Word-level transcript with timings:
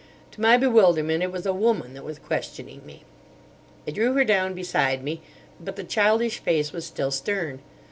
To 0.31 0.41
my 0.41 0.57
bewilderment, 0.57 1.21
it 1.21 1.31
was 1.31 1.45
a 1.45 1.53
woman 1.53 1.93
that 1.93 2.03
was 2.03 2.17
questioning 2.17 2.83
me. 2.87 3.03
I 3.87 3.91
drew 3.91 4.13
her 4.13 4.23
down 4.23 4.55
beside 4.55 5.03
me. 5.03 5.21
But 5.59 5.75
the 5.75 5.83
childish 5.83 6.39
face 6.39 6.73
was 6.73 6.87
still 6.87 7.11
stern. 7.11 7.61